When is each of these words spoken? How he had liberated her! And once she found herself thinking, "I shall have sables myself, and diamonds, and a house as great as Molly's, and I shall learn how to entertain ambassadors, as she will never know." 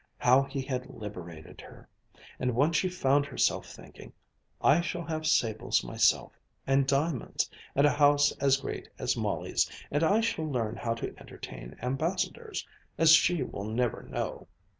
How 0.17 0.41
he 0.41 0.63
had 0.63 0.87
liberated 0.87 1.61
her! 1.61 1.87
And 2.39 2.55
once 2.55 2.75
she 2.77 2.89
found 2.89 3.27
herself 3.27 3.69
thinking, 3.71 4.13
"I 4.59 4.81
shall 4.81 5.03
have 5.03 5.27
sables 5.27 5.83
myself, 5.83 6.31
and 6.65 6.87
diamonds, 6.87 7.51
and 7.75 7.85
a 7.85 7.91
house 7.91 8.31
as 8.39 8.57
great 8.57 8.89
as 8.97 9.15
Molly's, 9.15 9.69
and 9.91 10.03
I 10.03 10.21
shall 10.21 10.49
learn 10.49 10.75
how 10.75 10.95
to 10.95 11.13
entertain 11.19 11.77
ambassadors, 11.83 12.67
as 12.97 13.11
she 13.11 13.43
will 13.43 13.65
never 13.65 14.01
know." 14.01 14.47